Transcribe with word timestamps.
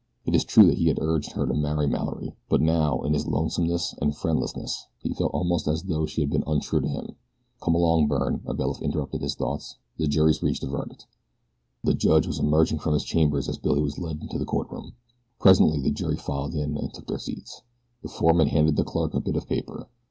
It 0.25 0.33
is 0.33 0.43
true 0.43 0.65
that 0.65 0.79
he 0.79 0.87
had 0.87 0.97
urged 0.99 1.33
her 1.33 1.45
to 1.45 1.53
marry 1.53 1.85
Mallory; 1.85 2.35
but 2.49 2.59
now, 2.59 3.03
in 3.03 3.13
his 3.13 3.27
lonesomeness 3.27 3.93
and 4.01 4.17
friendlessness, 4.17 4.87
he 4.97 5.13
felt 5.13 5.31
almost 5.31 5.67
as 5.67 5.83
though 5.83 6.07
she 6.07 6.21
had 6.21 6.31
been 6.31 6.43
untrue 6.47 6.81
to 6.81 6.87
him. 6.87 7.15
"Come 7.61 7.75
along, 7.75 8.07
Byrne," 8.07 8.41
a 8.47 8.55
bailiff 8.55 8.81
interrupted 8.81 9.21
his 9.21 9.35
thoughts, 9.35 9.77
"the 9.99 10.07
jury's 10.07 10.41
reached 10.41 10.63
a 10.63 10.67
verdict." 10.67 11.05
The 11.83 11.93
judge 11.93 12.25
was 12.25 12.39
emerging 12.39 12.79
from 12.79 12.95
his 12.95 13.03
chambers 13.03 13.47
as 13.47 13.59
Billy 13.59 13.83
was 13.83 13.99
led 13.99 14.21
into 14.21 14.39
the 14.39 14.45
courtroom. 14.45 14.93
Presently 15.39 15.79
the 15.79 15.91
jury 15.91 16.17
filed 16.17 16.55
in 16.55 16.75
and 16.77 16.91
took 16.91 17.05
their 17.05 17.19
seats. 17.19 17.61
The 18.01 18.09
foreman 18.09 18.47
handed 18.47 18.77
the 18.77 18.83
clerk 18.83 19.13
a 19.13 19.19
bit 19.21 19.35
of 19.35 19.47
paper. 19.47 19.87